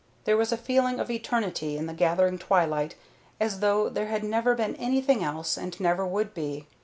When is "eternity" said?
1.11-1.77